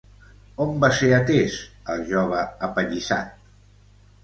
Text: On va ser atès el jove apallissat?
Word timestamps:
On 0.63 0.71
va 0.83 0.89
ser 0.99 1.09
atès 1.17 1.59
el 1.95 2.03
jove 2.09 2.41
apallissat? 2.71 3.39